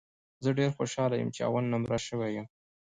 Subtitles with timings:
[0.43, 2.47] زه ډېر خوشاله یم، چې اول نمره سوی یم